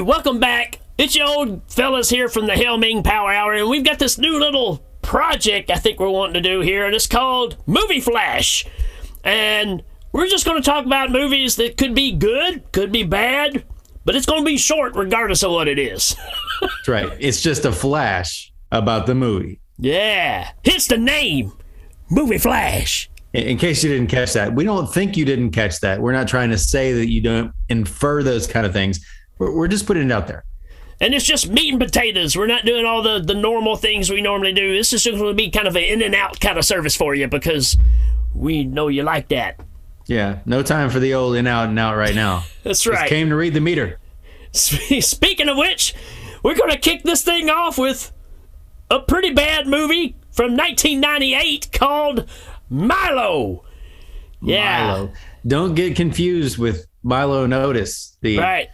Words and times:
welcome 0.00 0.38
back. 0.38 0.78
It's 0.98 1.14
your 1.16 1.26
old 1.26 1.62
fellas 1.70 2.10
here 2.10 2.28
from 2.28 2.46
the 2.46 2.54
Hail 2.54 2.78
Ming 2.78 3.02
Power 3.02 3.30
Hour, 3.32 3.54
and 3.54 3.68
we've 3.68 3.84
got 3.84 3.98
this 3.98 4.18
new 4.18 4.38
little 4.38 4.78
project 5.02 5.70
I 5.70 5.76
think 5.76 5.98
we're 5.98 6.10
wanting 6.10 6.34
to 6.34 6.48
do 6.48 6.60
here, 6.60 6.86
and 6.86 6.94
it's 6.94 7.06
called 7.06 7.56
Movie 7.66 8.00
Flash. 8.00 8.66
And 9.24 9.82
we're 10.12 10.28
just 10.28 10.44
going 10.44 10.60
to 10.60 10.64
talk 10.68 10.84
about 10.84 11.10
movies 11.10 11.56
that 11.56 11.76
could 11.76 11.94
be 11.94 12.12
good, 12.12 12.70
could 12.72 12.92
be 12.92 13.02
bad, 13.02 13.64
but 14.04 14.14
it's 14.14 14.26
going 14.26 14.42
to 14.42 14.46
be 14.46 14.58
short 14.58 14.94
regardless 14.94 15.42
of 15.42 15.52
what 15.52 15.68
it 15.68 15.78
is. 15.78 16.16
That's 16.60 16.88
right. 16.88 17.10
It's 17.18 17.40
just 17.40 17.64
a 17.64 17.72
flash 17.72 18.52
about 18.72 19.06
the 19.06 19.14
movie. 19.14 19.60
yeah, 19.78 20.50
it's 20.64 20.86
the 20.86 20.98
name 20.98 21.52
Movie 22.10 22.38
Flash. 22.38 23.08
In 23.32 23.58
case 23.58 23.84
you 23.84 23.90
didn't 23.90 24.08
catch 24.08 24.32
that, 24.32 24.54
we 24.54 24.64
don't 24.64 24.92
think 24.92 25.16
you 25.16 25.24
didn't 25.24 25.52
catch 25.52 25.78
that. 25.80 26.00
We're 26.00 26.12
not 26.12 26.26
trying 26.26 26.50
to 26.50 26.58
say 26.58 26.92
that 26.94 27.08
you 27.08 27.20
don't 27.20 27.52
infer 27.68 28.24
those 28.24 28.48
kind 28.48 28.66
of 28.66 28.72
things. 28.72 29.04
We're, 29.40 29.50
we're 29.52 29.68
just 29.68 29.86
putting 29.86 30.04
it 30.04 30.12
out 30.12 30.28
there. 30.28 30.44
And 31.00 31.14
it's 31.14 31.24
just 31.24 31.48
meat 31.48 31.72
and 31.72 31.80
potatoes. 31.80 32.36
We're 32.36 32.46
not 32.46 32.66
doing 32.66 32.84
all 32.84 33.02
the, 33.02 33.20
the 33.20 33.34
normal 33.34 33.74
things 33.74 34.10
we 34.10 34.20
normally 34.20 34.52
do. 34.52 34.76
This 34.76 34.92
is 34.92 35.02
just 35.02 35.18
going 35.18 35.30
to 35.30 35.34
be 35.34 35.50
kind 35.50 35.66
of 35.66 35.74
an 35.74 35.82
in 35.82 36.02
and 36.02 36.14
out 36.14 36.38
kind 36.40 36.58
of 36.58 36.64
service 36.64 36.94
for 36.94 37.14
you 37.14 37.26
because 37.26 37.78
we 38.34 38.64
know 38.64 38.88
you 38.88 39.02
like 39.02 39.28
that. 39.28 39.58
Yeah. 40.06 40.40
No 40.44 40.62
time 40.62 40.90
for 40.90 41.00
the 41.00 41.14
old 41.14 41.36
in 41.36 41.46
out 41.46 41.70
and 41.70 41.78
out 41.78 41.96
right 41.96 42.14
now. 42.14 42.44
That's 42.64 42.82
Just 42.82 42.94
right. 43.00 43.08
came 43.08 43.30
to 43.30 43.36
read 43.36 43.54
the 43.54 43.60
meter. 43.60 43.98
Speaking 44.52 45.48
of 45.48 45.56
which, 45.56 45.94
we're 46.42 46.56
going 46.56 46.70
to 46.70 46.78
kick 46.78 47.02
this 47.04 47.22
thing 47.22 47.48
off 47.48 47.78
with 47.78 48.12
a 48.90 49.00
pretty 49.00 49.32
bad 49.32 49.66
movie 49.66 50.16
from 50.32 50.54
1998 50.56 51.70
called 51.72 52.28
Milo. 52.68 53.64
Yeah. 54.42 54.86
Milo. 54.88 55.12
Don't 55.46 55.74
get 55.74 55.96
confused 55.96 56.58
with 56.58 56.86
Milo 57.02 57.44
and 57.44 57.54
Otis, 57.54 58.18
the 58.20 58.38
Right. 58.38 58.68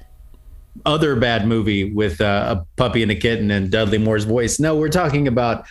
Other 0.86 1.16
bad 1.16 1.46
movie 1.46 1.92
with 1.92 2.20
uh, 2.20 2.56
a 2.58 2.66
puppy 2.76 3.02
and 3.02 3.10
a 3.10 3.16
kitten 3.16 3.50
and 3.50 3.70
Dudley 3.70 3.98
Moore's 3.98 4.24
voice. 4.24 4.60
No, 4.60 4.76
we're 4.76 4.88
talking 4.88 5.26
about 5.26 5.66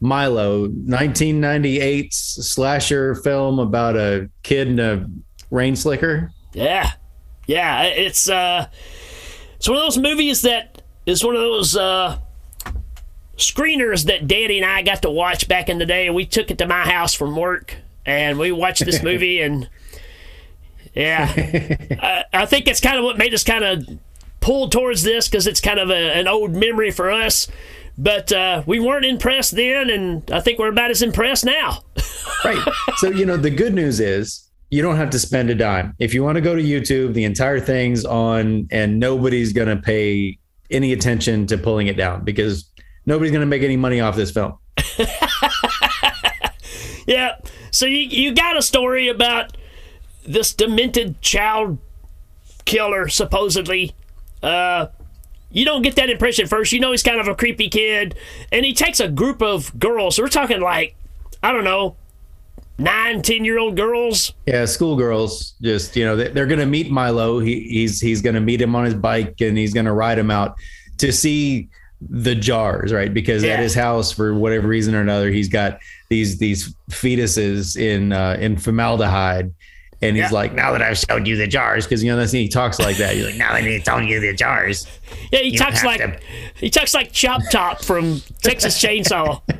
Milo, 0.00 0.62
1998 0.62 2.14
slasher 2.14 3.16
film 3.16 3.58
about 3.58 3.96
a 3.96 4.30
kid 4.42 4.68
and 4.68 4.80
a 4.80 5.10
rain 5.50 5.76
slicker. 5.76 6.32
Yeah. 6.52 6.92
Yeah, 7.46 7.82
it's 7.82 8.30
uh 8.30 8.68
it's 9.56 9.68
one 9.68 9.76
of 9.76 9.82
those 9.82 9.98
movies 9.98 10.42
that 10.42 10.82
is 11.04 11.24
one 11.24 11.34
of 11.34 11.40
those 11.40 11.76
uh 11.76 12.18
screeners 13.36 14.04
that 14.06 14.28
Danny 14.28 14.58
and 14.58 14.70
I 14.70 14.82
got 14.82 15.02
to 15.02 15.10
watch 15.10 15.48
back 15.48 15.68
in 15.68 15.78
the 15.78 15.86
day. 15.86 16.08
We 16.10 16.26
took 16.26 16.50
it 16.50 16.58
to 16.58 16.66
my 16.66 16.88
house 16.88 17.12
from 17.12 17.34
work 17.34 17.76
and 18.06 18.38
we 18.38 18.52
watched 18.52 18.84
this 18.84 19.02
movie 19.02 19.40
and 19.40 19.68
yeah. 20.94 21.32
I, 22.00 22.24
I 22.32 22.46
think 22.46 22.68
it's 22.68 22.80
kind 22.80 22.98
of 22.98 23.04
what 23.04 23.18
made 23.18 23.34
us 23.34 23.44
kind 23.44 23.64
of 23.64 23.98
pull 24.40 24.68
towards 24.68 25.02
this 25.02 25.28
because 25.28 25.46
it's 25.46 25.60
kind 25.60 25.78
of 25.78 25.90
a, 25.90 26.12
an 26.12 26.26
old 26.28 26.54
memory 26.54 26.90
for 26.90 27.10
us. 27.10 27.48
But 27.98 28.32
uh, 28.32 28.62
we 28.66 28.80
weren't 28.80 29.04
impressed 29.04 29.56
then, 29.56 29.90
and 29.90 30.30
I 30.30 30.40
think 30.40 30.58
we're 30.58 30.70
about 30.70 30.90
as 30.90 31.02
impressed 31.02 31.44
now. 31.44 31.82
Right. 32.44 32.58
so, 32.96 33.10
you 33.10 33.26
know, 33.26 33.36
the 33.36 33.50
good 33.50 33.74
news 33.74 34.00
is 34.00 34.48
you 34.70 34.80
don't 34.80 34.96
have 34.96 35.10
to 35.10 35.18
spend 35.18 35.50
a 35.50 35.54
dime. 35.54 35.94
If 35.98 36.14
you 36.14 36.24
want 36.24 36.36
to 36.36 36.40
go 36.40 36.54
to 36.54 36.62
YouTube, 36.62 37.12
the 37.12 37.24
entire 37.24 37.60
thing's 37.60 38.06
on 38.06 38.66
and 38.70 38.98
nobody's 38.98 39.52
going 39.52 39.68
to 39.68 39.76
pay 39.76 40.38
any 40.70 40.94
attention 40.94 41.46
to 41.48 41.58
pulling 41.58 41.88
it 41.88 41.98
down 41.98 42.24
because 42.24 42.70
nobody's 43.04 43.30
going 43.30 43.42
to 43.42 43.46
make 43.46 43.62
any 43.62 43.76
money 43.76 44.00
off 44.00 44.16
this 44.16 44.30
film. 44.30 44.56
Yeah. 47.10 47.36
So 47.72 47.86
you 47.86 47.98
you 47.98 48.32
got 48.32 48.56
a 48.56 48.62
story 48.62 49.08
about 49.08 49.56
this 50.24 50.52
demented 50.54 51.20
child 51.20 51.78
killer 52.64 53.08
supposedly. 53.08 53.96
Uh 54.42 54.86
you 55.52 55.64
don't 55.64 55.82
get 55.82 55.96
that 55.96 56.08
impression 56.08 56.46
first. 56.46 56.72
You 56.72 56.78
know 56.80 56.92
he's 56.92 57.02
kind 57.02 57.20
of 57.20 57.26
a 57.26 57.34
creepy 57.34 57.68
kid, 57.68 58.14
and 58.52 58.64
he 58.64 58.72
takes 58.72 59.00
a 59.00 59.08
group 59.08 59.42
of 59.42 59.76
girls. 59.80 60.14
So 60.16 60.22
we're 60.22 60.28
talking 60.28 60.60
like, 60.60 60.94
I 61.42 61.50
don't 61.50 61.64
know, 61.64 61.96
nine, 62.78 63.20
ten 63.22 63.44
year 63.44 63.58
old 63.58 63.76
girls. 63.76 64.32
Yeah, 64.46 64.64
schoolgirls 64.64 65.54
just 65.60 65.96
you 65.96 66.04
know 66.04 66.14
they- 66.16 66.28
they're 66.28 66.46
going 66.46 66.60
to 66.60 66.66
meet 66.66 66.90
Milo. 66.90 67.40
He, 67.40 67.60
he's 67.68 68.00
he's 68.00 68.22
going 68.22 68.34
to 68.36 68.40
meet 68.40 68.62
him 68.62 68.74
on 68.76 68.84
his 68.84 68.94
bike 68.94 69.40
and 69.40 69.58
he's 69.58 69.74
going 69.74 69.86
to 69.86 69.92
ride 69.92 70.18
him 70.18 70.30
out 70.30 70.56
to 70.98 71.12
see 71.12 71.68
the 72.08 72.34
jars, 72.34 72.92
right? 72.92 73.12
Because 73.12 73.42
Yeah. 73.42 73.54
at 73.54 73.58
his 73.60 73.74
house, 73.74 74.10
for 74.12 74.32
whatever 74.34 74.68
reason 74.68 74.94
or 74.94 75.00
another, 75.00 75.30
he's 75.30 75.48
got 75.48 75.80
these 76.08 76.38
these 76.38 76.74
fetuses 76.90 77.76
in 77.76 78.12
uh, 78.12 78.36
in 78.40 78.56
formaldehyde. 78.56 79.52
And 80.02 80.16
he's 80.16 80.30
Yeah. 80.30 80.30
like, 80.30 80.54
now 80.54 80.72
that 80.72 80.80
I've 80.80 80.96
showed 80.96 81.26
you 81.26 81.36
the 81.36 81.46
jars, 81.46 81.84
because 81.84 82.02
you 82.02 82.10
know 82.10 82.16
that's 82.16 82.32
he 82.32 82.48
talks 82.48 82.78
like 82.78 82.96
that. 82.96 83.14
He's 83.14 83.26
like, 83.26 83.36
now 83.36 83.52
that 83.52 83.62
I've 83.64 83.82
shown 83.84 84.06
you 84.08 84.18
the 84.18 84.32
jars. 84.32 84.86
Yeah, 85.30 85.40
he 85.40 85.56
talks 85.56 85.84
like 85.84 86.00
to- 86.00 86.18
he 86.56 86.70
talks 86.70 86.94
like 86.94 87.12
Chop 87.12 87.42
Top 87.50 87.84
from 87.84 88.22
Texas 88.42 88.82
Chainsaw. 88.82 89.42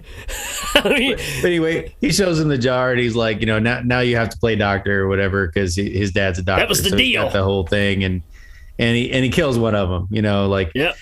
Anyway, 1.44 1.94
he 2.00 2.12
shows 2.12 2.38
him 2.40 2.48
the 2.48 2.58
jar, 2.58 2.90
and 2.92 3.00
he's 3.00 3.16
like, 3.16 3.40
you 3.40 3.46
know, 3.46 3.58
now 3.58 3.80
now 3.84 4.00
you 4.00 4.16
have 4.16 4.30
to 4.30 4.38
play 4.38 4.56
doctor 4.56 5.02
or 5.02 5.08
whatever 5.08 5.46
because 5.46 5.76
his 5.76 6.12
dad's 6.12 6.38
a 6.38 6.42
doctor. 6.42 6.62
That 6.62 6.68
was 6.68 6.82
the 6.82 6.90
so 6.90 6.96
deal. 6.96 7.28
The 7.30 7.42
whole 7.42 7.66
thing, 7.66 8.04
and 8.04 8.22
and 8.78 8.96
he 8.96 9.10
and 9.12 9.24
he 9.24 9.30
kills 9.30 9.58
one 9.58 9.74
of 9.74 9.88
them. 9.88 10.08
You 10.10 10.22
know, 10.22 10.46
like 10.48 10.70
yep. 10.74 10.96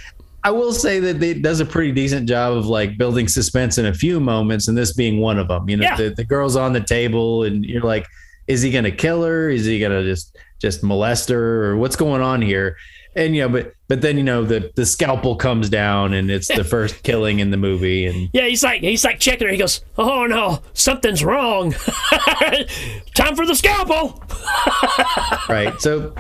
I 0.44 0.50
will 0.50 0.72
say 0.72 1.00
that 1.00 1.22
it 1.22 1.43
does 1.43 1.60
a 1.60 1.66
pretty 1.66 1.93
decent 1.93 2.28
job 2.28 2.56
of 2.56 2.66
like 2.66 2.97
building 2.97 3.28
suspense 3.28 3.76
in 3.78 3.87
a 3.87 3.94
few 3.94 4.20
moments, 4.20 4.69
and 4.69 4.76
this 4.78 4.93
being 4.94 5.20
one 5.20 5.38
of 5.38 5.49
them. 5.49 5.69
You 5.69 5.76
know, 5.78 5.84
Yeah. 5.84 5.97
the, 5.97 6.10
the 6.10 6.25
girl's 6.25 6.56
on 6.56 6.72
the 6.72 6.81
table, 6.81 7.43
and 7.44 7.65
you're 7.65 7.82
like, 7.82 8.06
is 8.48 8.62
he 8.62 8.70
gonna 8.70 8.91
kill 8.91 9.22
her? 9.22 9.50
Is 9.50 9.64
he 9.66 9.78
gonna 9.78 10.03
just 10.03 10.36
just 10.59 10.82
molest 10.82 11.28
her, 11.28 11.66
or 11.66 11.76
what's 11.76 11.97
going 11.97 12.22
on 12.22 12.42
here? 12.42 12.76
And 13.14 13.36
you 13.36 13.42
know, 13.42 13.48
but 13.48 13.75
but 13.86 14.00
then 14.00 14.16
you 14.16 14.25
know 14.25 14.44
the 14.44 14.72
the 14.75 14.86
scalpel 14.86 15.36
comes 15.36 15.69
down, 15.69 16.14
and 16.14 16.31
it's 16.31 16.48
the 16.48 16.64
first 16.75 17.03
killing 17.03 17.38
in 17.41 17.50
the 17.50 17.56
movie, 17.56 18.06
and 18.06 18.28
Yeah, 18.32 18.47
he's 18.47 18.64
like 18.64 18.81
he's 18.81 19.04
like 19.04 19.20
checking 19.20 19.47
her. 19.47 19.53
He 19.53 19.58
goes, 19.58 19.84
"Oh 19.97 20.26
no, 20.26 20.62
something's 20.72 21.22
wrong. 21.22 21.72
Time 23.14 23.37
for 23.37 23.47
the 23.47 23.54
scalpel." 23.54 24.22
right 25.48 25.81
so 25.81 26.14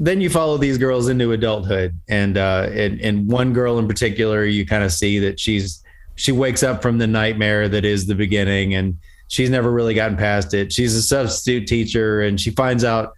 then 0.00 0.20
you 0.20 0.30
follow 0.30 0.56
these 0.56 0.78
girls 0.78 1.08
into 1.08 1.32
adulthood 1.32 1.94
and 2.08 2.38
uh 2.38 2.68
and, 2.72 3.00
and 3.00 3.30
one 3.30 3.52
girl 3.52 3.78
in 3.78 3.86
particular 3.86 4.44
you 4.44 4.64
kind 4.66 4.82
of 4.82 4.92
see 4.92 5.18
that 5.18 5.38
she's 5.38 5.82
she 6.14 6.32
wakes 6.32 6.62
up 6.62 6.80
from 6.80 6.98
the 6.98 7.06
nightmare 7.06 7.68
that 7.68 7.84
is 7.84 8.06
the 8.06 8.14
beginning 8.14 8.74
and 8.74 8.96
she's 9.28 9.50
never 9.50 9.70
really 9.70 9.94
gotten 9.94 10.16
past 10.16 10.54
it 10.54 10.72
she's 10.72 10.94
a 10.94 11.02
substitute 11.02 11.66
teacher 11.66 12.22
and 12.22 12.40
she 12.40 12.50
finds 12.50 12.84
out 12.84 13.14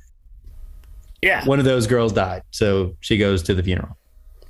Yeah, 1.22 1.44
one 1.44 1.58
of 1.58 1.64
those 1.64 1.86
girls 1.86 2.12
died 2.12 2.42
so 2.50 2.94
she 3.00 3.16
goes 3.18 3.42
to 3.44 3.54
the 3.54 3.62
funeral 3.62 3.96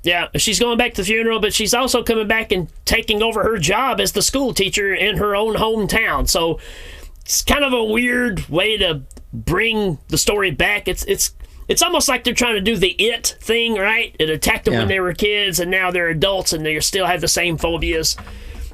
yeah. 0.01 0.29
She's 0.37 0.61
going 0.61 0.77
back 0.77 0.93
to 0.93 1.01
the 1.01 1.05
funeral, 1.05 1.41
but 1.41 1.53
she's 1.53 1.73
also 1.73 2.03
coming 2.03 2.25
back 2.25 2.53
and 2.53 2.69
taking 2.85 3.21
over 3.21 3.43
her 3.43 3.57
job 3.57 3.99
as 3.99 4.13
the 4.13 4.21
school 4.21 4.53
teacher 4.53 4.93
in 4.95 5.17
her 5.17 5.35
own 5.35 5.55
hometown. 5.55 6.29
So 6.29 6.57
it's 7.19 7.41
kind 7.41 7.65
of 7.65 7.73
a 7.73 7.83
weird 7.83 8.47
way 8.47 8.77
to 8.77 9.01
bring 9.33 9.97
the 10.07 10.17
story 10.17 10.51
back. 10.51 10.87
It's 10.87 11.03
it's 11.03 11.35
it's 11.67 11.81
almost 11.81 12.07
like 12.07 12.23
they're 12.23 12.33
trying 12.33 12.55
to 12.55 12.61
do 12.61 12.77
the 12.77 12.91
it 12.91 13.35
thing, 13.41 13.73
right? 13.75 14.15
It 14.19 14.29
attacked 14.29 14.63
them 14.63 14.75
Yeah. 14.75 14.79
when 14.79 14.87
they 14.87 15.01
were 15.01 15.13
kids, 15.13 15.59
and 15.59 15.69
now 15.69 15.91
they're 15.91 16.07
adults, 16.07 16.53
and 16.53 16.65
they 16.65 16.79
still 16.79 17.05
have 17.05 17.19
the 17.19 17.27
same 17.27 17.57
phobias. 17.57 18.15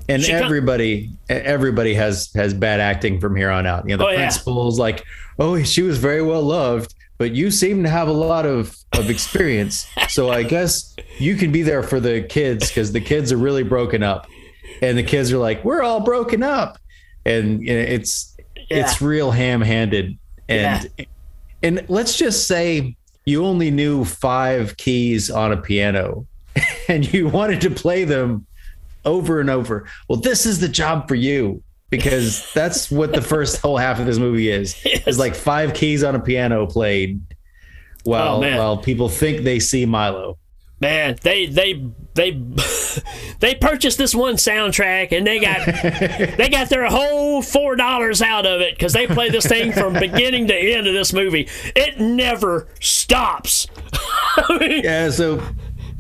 And 0.07 0.22
She 0.22 0.31
everybody 0.31 1.10
everybody 1.30 1.94
has 1.96 2.31
has 2.36 2.54
bad 2.54 2.80
acting 2.80 3.19
from 3.19 3.36
here 3.36 3.50
on 3.50 3.66
out. 3.66 3.90
You 3.90 3.98
know 3.98 4.04
the 4.04 4.10
Oh, 4.10 4.12
yeah. 4.12 4.18
principal's 4.18 4.80
like 4.80 5.04
oh 5.40 5.62
she 5.63 5.81
was 5.81 5.98
very 5.98 6.22
well 6.22 6.42
loved 6.44 6.94
but 7.18 7.31
you 7.34 7.50
seem 7.50 7.84
to 7.84 7.90
have 7.90 8.07
a 8.07 8.13
lot 8.13 8.46
of 8.46 8.75
of 8.94 9.10
experience. 9.10 9.88
So 10.10 10.30
i 10.30 10.44
guess 10.56 10.96
you 11.18 11.36
can 11.36 11.52
be 11.52 11.62
there 11.62 11.84
for 11.84 12.00
the 12.00 12.22
kids 12.24 12.68
because 12.69 12.92
the 12.92 13.02
kids 13.02 13.31
are 13.31 13.38
really 13.38 13.63
broken 13.63 14.04
up. 14.04 14.28
And 14.81 14.98
the 14.98 15.04
kids 15.04 15.31
are 15.31 15.38
like 15.38 15.63
we're 15.63 15.81
all 15.84 16.02
broken 16.02 16.44
up. 16.44 16.78
And 17.25 17.62
you 17.62 17.74
know, 17.74 17.80
it's 17.80 18.36
it's 18.69 19.02
real 19.02 19.31
ham-handed. 19.31 20.18
And 20.50 20.90
and 21.63 21.86
let's 21.88 22.18
just 22.18 22.48
say 22.48 22.96
you 23.25 23.46
only 23.46 23.72
knew 23.72 24.06
five 24.06 24.78
keys 24.78 25.31
on 25.31 25.52
a 25.52 25.57
piano 25.57 26.28
and 26.88 27.12
you 27.12 27.28
wanted 27.28 27.62
to 27.62 27.69
play 27.72 28.04
them 28.04 28.46
over 29.06 29.40
and 29.40 29.50
over. 29.50 29.88
Well, 30.10 30.19
this 30.19 30.46
is 30.46 30.60
the 30.60 30.68
job 30.69 31.07
for 31.07 31.16
you 31.16 31.63
because 31.90 32.52
that's 32.54 32.90
what 32.92 33.13
the 33.13 33.22
first 33.22 33.57
whole 33.62 33.78
half 33.78 34.00
of 34.00 34.06
this 34.06 34.18
movie 34.18 34.50
is. 34.50 34.75
It's 34.84 35.19
like 35.19 35.36
five 35.36 35.74
keys 35.74 36.04
on 36.04 36.16
a 36.16 36.19
piano 36.19 36.66
played 36.68 37.22
while 38.04 38.44
Oh, 38.44 38.57
while 38.57 38.78
people 38.78 39.10
think 39.10 39.44
they 39.44 39.60
see 39.60 39.86
Milo. 39.86 40.38
Man, 40.81 41.16
they 41.22 41.46
they 41.46 41.86
they 42.16 42.31
they 43.40 43.56
purchased 43.56 43.98
this 43.98 44.13
one 44.13 44.36
soundtrack 44.36 45.13
and 45.13 45.25
they 45.25 45.40
got 45.40 45.66
they 46.38 46.50
got 46.50 46.68
their 46.69 46.86
whole 46.88 47.42
four 47.42 47.78
dollars 47.78 48.22
out 48.22 48.46
of 48.46 48.60
it 48.60 48.75
because 48.75 48.92
they 48.92 49.07
play 49.07 49.30
this 49.30 49.46
thing 49.46 49.72
from 49.72 49.94
beginning 49.94 50.48
to 50.48 50.54
end 50.54 50.86
of 50.86 50.94
this 50.94 51.13
movie. 51.13 51.48
It 51.78 52.02
never 52.02 52.68
stops. 52.81 53.68
I 54.38 54.57
mean, 54.60 54.84
Yeah, 54.84 55.10
so 55.12 55.42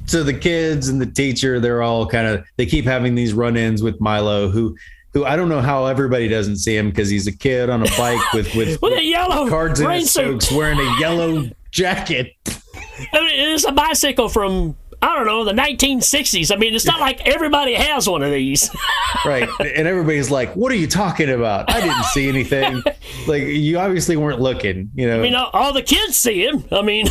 so 0.05 0.23
the 0.23 0.33
kids 0.33 0.89
and 0.89 1.01
the 1.01 1.05
teacher, 1.05 1.59
they're 1.59 1.81
all 1.81 2.05
kind 2.07 2.27
of 2.27 2.45
they 2.57 2.65
keep 2.65 2.85
having 2.85 3.15
these 3.15 3.33
run-ins 3.33 3.83
with 3.83 3.99
Milo 3.99 4.49
who 4.49 4.75
who 5.13 5.25
I 5.25 5.35
don't 5.35 5.49
know 5.49 5.61
how 5.61 5.85
everybody 5.85 6.27
doesn't 6.27 6.57
see 6.57 6.75
him 6.75 6.89
because 6.89 7.09
he's 7.09 7.27
a 7.27 7.35
kid 7.35 7.69
on 7.69 7.81
a 7.81 7.89
bike 7.97 8.33
with 8.33 8.53
with 8.55 8.81
with 8.81 8.97
a 8.97 9.03
yellow 9.03 9.49
cards 9.49 9.79
in 9.79 9.89
his 9.89 10.11
suit. 10.11 10.51
wearing 10.51 10.79
a 10.79 10.99
yellow 10.99 11.49
jacket. 11.71 12.33
I 12.47 13.19
mean, 13.19 13.53
it's 13.53 13.65
a 13.65 13.71
bicycle 13.71 14.29
from 14.29 14.75
I 15.01 15.15
don't 15.15 15.25
know 15.25 15.43
the 15.43 15.51
1960s. 15.53 16.51
I 16.53 16.57
mean, 16.57 16.73
it's 16.73 16.85
not 16.85 16.99
like 16.99 17.27
everybody 17.27 17.73
has 17.73 18.09
one 18.09 18.23
of 18.23 18.31
these. 18.31 18.69
right 19.25 19.49
and 19.59 19.87
everybody's 19.87 20.29
like 20.29 20.53
what 20.55 20.71
are 20.71 20.75
you 20.75 20.87
talking 20.87 21.29
about 21.29 21.69
i 21.71 21.79
didn't 21.79 22.03
see 22.05 22.27
anything 22.27 22.83
like 23.27 23.43
you 23.43 23.79
obviously 23.79 24.17
weren't 24.17 24.41
looking 24.41 24.91
you 24.93 25.07
know 25.07 25.19
I 25.19 25.21
mean, 25.21 25.33
all, 25.33 25.49
all 25.53 25.73
the 25.73 25.81
kids 25.81 26.17
see 26.17 26.45
him. 26.45 26.63
I 26.71 26.81
mean, 26.81 27.07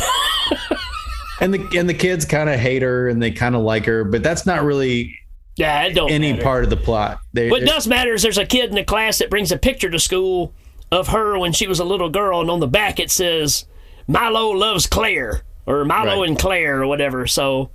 and 1.41 1.53
the 1.53 1.77
and 1.79 1.87
the 1.89 1.93
kids 1.93 2.25
kind 2.25 2.49
of 2.49 2.59
hate 2.59 2.81
her 2.81 3.09
and 3.09 3.21
they 3.21 3.31
kind 3.31 3.55
of 3.55 3.61
like 3.61 3.85
her 3.85 4.03
but 4.03 4.23
that's 4.23 4.45
not 4.45 4.63
really 4.63 5.17
yeah, 5.57 5.83
it 5.83 5.93
don't 5.93 6.11
any 6.11 6.31
matter. 6.33 6.43
part 6.43 6.63
of 6.65 6.69
the 6.69 6.75
plot 6.77 7.19
they, 7.31 7.49
What 7.49 7.61
does 7.65 7.87
matter 7.87 8.13
is 8.13 8.21
there's 8.21 8.37
a 8.37 8.45
kid 8.45 8.69
in 8.69 8.75
the 8.75 8.83
class 8.83 9.19
that 9.19 9.29
brings 9.29 9.51
a 9.53 9.57
picture 9.57 9.89
to 9.89 9.99
school 9.99 10.53
of 10.91 11.07
her 11.09 11.39
when 11.39 11.53
she 11.53 11.65
was 11.65 11.79
a 11.79 11.85
little 11.85 12.09
girl, 12.09 12.41
and 12.41 12.49
on 12.51 12.59
the 12.59 12.67
back 12.67 12.99
it 12.99 13.09
says 13.09 13.65
Milo 14.07 14.49
loves 14.49 14.85
Claire 14.85 15.43
or 15.65 15.85
Milo 15.85 16.19
Right. 16.19 16.29
and 16.29 16.37
Claire 16.37 16.81
or 16.81 16.87
whatever. 16.87 17.25
So, 17.25 17.69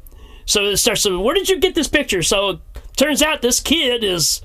so 0.45 0.65
it 0.67 0.77
starts. 0.77 1.01
So 1.01 1.21
where 1.21 1.35
did 1.35 1.49
you 1.49 1.59
get 1.59 1.75
this 1.75 1.89
picture? 1.89 2.23
So 2.23 2.51
it 2.51 2.59
turns 2.97 3.23
out 3.23 3.41
this 3.43 3.61
kid 3.61 4.05
is 4.05 4.43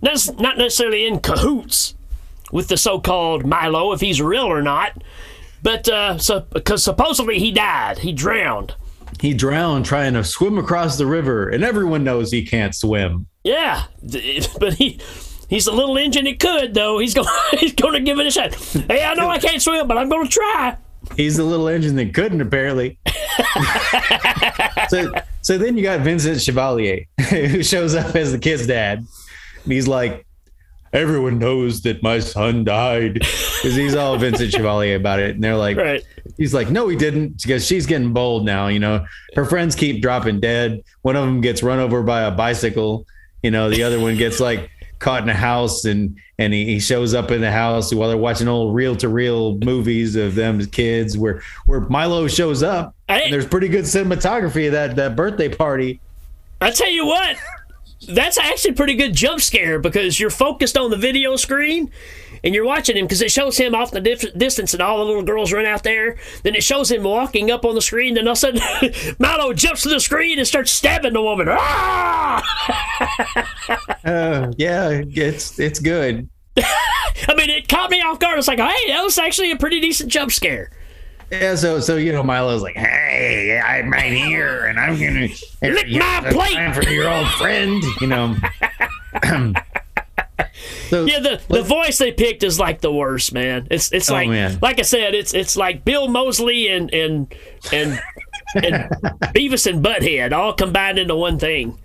not 0.00 0.38
not 0.38 0.56
necessarily 0.56 1.04
in 1.06 1.18
cahoots 1.20 1.94
with 2.52 2.68
the 2.68 2.76
so-called 2.76 3.44
Milo, 3.44 3.92
if 3.92 4.00
he's 4.00 4.22
real 4.22 4.44
or 4.44 4.62
not. 4.62 5.02
But 5.62 5.88
uh, 5.88 6.18
so 6.18 6.40
because 6.40 6.82
supposedly 6.82 7.38
he 7.38 7.52
died, 7.52 7.98
he 7.98 8.12
drowned. 8.12 8.74
he 9.20 9.32
drowned 9.34 9.84
trying 9.84 10.14
to 10.14 10.24
swim 10.24 10.58
across 10.58 10.96
the 10.98 11.06
river 11.06 11.48
and 11.48 11.62
everyone 11.62 12.02
knows 12.04 12.32
he 12.32 12.44
can't 12.44 12.74
swim 12.74 13.26
Yeah, 13.44 13.84
but 14.58 14.74
he 14.74 14.98
he's 15.48 15.66
a 15.66 15.72
little 15.72 15.96
engine 15.98 16.24
that 16.24 16.40
could 16.40 16.74
though. 16.74 16.98
He's 16.98 17.14
going 17.14 17.28
he's 17.58 17.74
going 17.74 17.94
to 17.94 18.00
give 18.00 18.18
it 18.18 18.26
a 18.26 18.30
shot. 18.30 18.54
Hey, 18.54 19.04
I 19.04 19.14
know 19.14 19.28
I 19.28 19.38
can't 19.38 19.62
swim, 19.62 19.86
but 19.86 19.96
I'm 19.98 20.08
going 20.08 20.26
to 20.26 20.32
try. 20.32 20.76
he's 21.16 21.36
the 21.36 21.44
little 21.44 21.68
engine 21.68 21.96
that 21.96 22.14
couldn't 22.14 22.40
apparently 22.40 22.98
so 24.88 25.12
so 25.42 25.58
then 25.58 25.76
you 25.76 25.82
got 25.82 26.00
Vincent 26.00 26.36
Schiavelli 26.38 27.06
who 27.28 27.62
shows 27.62 27.94
up 27.94 28.14
as 28.14 28.30
the 28.32 28.38
kid's 28.38 28.66
dad 28.66 28.98
and 29.64 29.72
he's 29.72 29.88
like 29.88 30.24
everyone 30.92 31.38
knows 31.38 31.82
that 31.82 32.02
my 32.02 32.18
son 32.18 32.64
died 32.64 33.14
because 33.14 33.74
he's 33.74 33.94
all 33.94 34.16
Vincent 34.18 34.52
Schiavelli 34.52 34.94
about 34.94 35.20
it 35.20 35.34
and 35.34 35.42
they're 35.42 35.56
like 35.56 35.76
Right. 35.76 36.04
He's 36.36 36.54
like, 36.54 36.70
no, 36.70 36.88
he 36.88 36.96
didn't, 36.96 37.42
because 37.42 37.66
she's 37.66 37.86
getting 37.86 38.12
bold 38.12 38.44
now. 38.44 38.68
You 38.68 38.78
know, 38.78 39.06
her 39.34 39.44
friends 39.44 39.74
keep 39.74 40.02
dropping 40.02 40.40
dead. 40.40 40.82
One 41.02 41.16
of 41.16 41.24
them 41.24 41.40
gets 41.40 41.62
run 41.62 41.78
over 41.78 42.02
by 42.02 42.22
a 42.22 42.30
bicycle. 42.30 43.06
You 43.42 43.50
know, 43.50 43.70
the 43.70 43.82
other 43.82 44.00
one 44.00 44.16
gets 44.16 44.40
like 44.40 44.70
caught 44.98 45.22
in 45.22 45.28
a 45.28 45.34
house, 45.34 45.84
and 45.84 46.16
and 46.38 46.52
he, 46.52 46.64
he 46.64 46.80
shows 46.80 47.12
up 47.12 47.30
in 47.30 47.40
the 47.40 47.50
house 47.50 47.92
while 47.92 48.08
they're 48.08 48.16
watching 48.16 48.48
old 48.48 48.74
reel 48.74 48.96
to 48.96 49.08
reel 49.08 49.58
movies 49.58 50.16
of 50.16 50.34
them 50.34 50.60
as 50.60 50.66
kids, 50.68 51.18
where 51.18 51.42
where 51.66 51.80
Milo 51.80 52.28
shows 52.28 52.62
up. 52.62 52.94
Hey. 53.08 53.24
And 53.24 53.32
there's 53.32 53.46
pretty 53.46 53.68
good 53.68 53.84
cinematography 53.84 54.66
of 54.66 54.72
that 54.72 54.96
that 54.96 55.16
birthday 55.16 55.48
party. 55.48 56.00
I 56.60 56.70
tell 56.70 56.90
you 56.90 57.06
what, 57.06 57.36
that's 58.08 58.38
actually 58.38 58.72
a 58.72 58.74
pretty 58.74 58.94
good 58.94 59.14
jump 59.14 59.40
scare 59.40 59.78
because 59.78 60.18
you're 60.18 60.30
focused 60.30 60.76
on 60.76 60.90
the 60.90 60.96
video 60.96 61.36
screen 61.36 61.90
and 62.44 62.54
you're 62.54 62.64
watching 62.64 62.96
him 62.96 63.04
because 63.04 63.22
it 63.22 63.30
shows 63.30 63.56
him 63.56 63.74
off 63.74 63.90
the 63.90 64.00
dif- 64.00 64.36
distance 64.36 64.72
and 64.74 64.82
all 64.82 64.98
the 64.98 65.04
little 65.04 65.22
girls 65.22 65.52
run 65.52 65.64
out 65.64 65.82
there. 65.82 66.16
Then 66.42 66.54
it 66.54 66.64
shows 66.64 66.90
him 66.90 67.02
walking 67.04 67.50
up 67.50 67.64
on 67.64 67.74
the 67.74 67.82
screen. 67.82 68.14
Then 68.14 68.26
all 68.26 68.32
of 68.32 68.38
a 68.38 68.40
sudden, 68.40 69.16
Milo 69.18 69.52
jumps 69.52 69.82
to 69.82 69.88
the 69.88 70.00
screen 70.00 70.38
and 70.38 70.46
starts 70.46 70.70
stabbing 70.72 71.12
the 71.12 71.22
woman. 71.22 71.48
Ah! 71.50 72.42
Uh, 74.04 74.52
yeah, 74.56 74.90
it's 74.90 75.58
it's 75.60 75.78
good. 75.78 76.28
I 76.58 77.34
mean, 77.36 77.50
it 77.50 77.68
caught 77.68 77.90
me 77.90 78.02
off 78.02 78.18
guard. 78.18 78.36
It's 78.36 78.48
like, 78.48 78.58
hey, 78.58 78.88
that 78.88 79.02
was 79.02 79.16
actually 79.16 79.52
a 79.52 79.56
pretty 79.56 79.80
decent 79.80 80.10
jump 80.10 80.32
scare. 80.32 80.70
Yeah, 81.32 81.54
so 81.54 81.80
so 81.80 81.96
you 81.96 82.12
know, 82.12 82.22
Milo's 82.22 82.60
like, 82.62 82.76
hey, 82.76 83.58
I'm 83.64 83.90
right 83.90 84.12
here, 84.12 84.66
and 84.66 84.78
I'm 84.78 84.98
gonna 85.00 85.28
Lick 85.62 85.90
my 85.90 86.30
plate." 86.30 86.74
for 86.74 86.90
your 86.90 87.10
old 87.10 87.26
friend, 87.32 87.82
you 88.02 88.06
know. 88.06 88.36
so 90.90 91.04
Yeah, 91.06 91.20
the, 91.20 91.40
the 91.48 91.62
voice 91.62 91.98
they 91.98 92.12
picked 92.12 92.42
is 92.42 92.58
like 92.60 92.80
the 92.80 92.92
worst, 92.92 93.32
man. 93.32 93.66
It's 93.70 93.90
it's 93.92 94.10
Oh, 94.10 94.14
like 94.14 94.28
man. 94.28 94.58
like 94.60 94.78
I 94.78 94.82
said, 94.82 95.14
it's 95.14 95.32
it's 95.34 95.56
like 95.56 95.84
Bill 95.84 96.08
Moseley 96.08 96.68
and 96.68 96.92
and 96.92 97.34
and 97.72 98.00
and 98.56 98.74
Beavis 99.34 99.66
and 99.70 99.82
Butthead 99.84 100.32
all 100.32 100.52
combined 100.52 100.98
into 100.98 101.14
one 101.16 101.38
thing. 101.38 101.78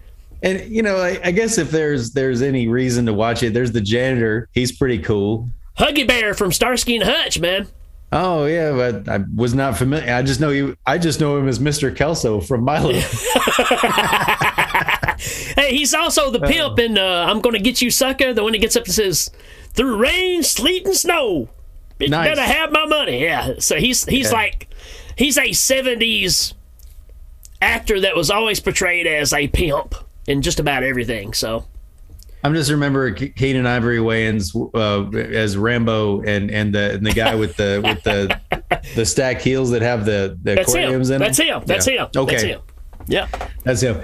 and 0.44 0.60
you 0.70 0.82
know, 0.84 0.98
I, 0.98 1.20
I 1.24 1.32
guess 1.32 1.58
if 1.58 1.72
there's 1.72 2.12
there's 2.12 2.42
any 2.42 2.68
reason 2.68 3.06
to 3.06 3.14
watch 3.14 3.44
it, 3.44 3.54
there's 3.54 3.72
the 3.72 3.82
janitor. 3.82 4.50
He's 4.52 4.72
pretty 4.78 5.00
cool. 5.00 5.48
Huggy 5.78 6.08
Bear 6.08 6.34
from 6.34 6.52
Starsky 6.52 6.96
and 6.98 7.06
Hutch, 7.06 7.40
man. 7.40 7.68
Oh 8.12 8.46
yeah, 8.46 8.72
but 8.72 9.10
I 9.10 9.24
was 9.36 9.54
not 9.54 9.78
familiar. 9.78 10.14
I 10.14 10.22
just 10.24 10.40
know 10.40 10.50
you. 10.50 10.78
I 10.86 10.98
just 10.98 11.20
know 11.20 11.38
him 11.38 11.48
as 11.50 11.60
Mr. 11.60 11.94
Kelso 11.96 12.40
from 12.42 12.64
Milo. 12.64 12.94
Hey, 15.56 15.76
he's 15.76 15.96
also 15.96 16.30
the 16.30 16.40
pimp 16.40 16.78
in 16.78 16.96
uh, 16.98 17.26
I'm 17.28 17.42
Gonna 17.42 17.58
Get 17.60 17.82
You 17.82 17.90
Sucker, 17.90 18.34
the 18.34 18.44
one 18.44 18.52
that 18.52 18.60
gets 18.60 18.76
up 18.76 18.86
and 18.86 18.94
says, 18.94 19.32
Through 19.74 19.98
rain, 19.98 20.44
sleet, 20.44 20.86
and 20.86 20.96
snow. 20.96 21.50
You 22.00 22.10
Nice. 22.10 22.30
better 22.30 22.42
have 22.44 22.72
my 22.72 22.86
money. 22.86 23.24
Yeah. 23.24 23.56
So 23.58 23.78
he's 23.78 24.06
he's 24.06 24.28
Okay. 24.28 24.36
like 24.36 24.68
he's 25.18 25.38
a 25.40 25.52
seventies 25.54 26.54
actor 27.62 28.00
that 28.02 28.16
was 28.16 28.30
always 28.30 28.60
portrayed 28.60 29.08
as 29.08 29.34
a 29.34 29.48
pimp 29.48 29.96
in 30.28 30.44
just 30.44 30.60
about 30.60 30.84
everything. 30.84 31.34
So 31.34 31.66
I'm 32.48 32.54
just 32.54 32.72
remember 32.72 33.12
Keenen 33.12 33.68
Ivory 33.68 33.98
Wayans 33.98 34.56
uh, 34.74 35.18
as 35.18 35.58
Rambo 35.58 36.22
and 36.22 36.50
and 36.50 36.74
the 36.74 36.94
and 36.94 37.06
the 37.06 37.12
guy 37.12 37.36
with 37.36 37.58
the 37.58 37.82
with 37.84 38.04
the 38.04 38.40
the 38.96 39.06
stacked 39.06 39.42
heels 39.42 39.70
that 39.72 39.82
have 39.82 40.06
the 40.06 40.38
the 40.44 40.56
that's 40.56 40.74
him. 40.74 40.94
in 41.02 41.20
That's 41.20 41.38
him. 41.38 41.62
That's 41.66 41.88
Yeah. 41.88 42.06
him. 42.06 42.10
Okay, 42.16 42.32
That's 42.32 42.44
him. 42.44 42.62
Yeah. 43.08 43.28
That's 43.66 43.82
him. 43.82 44.02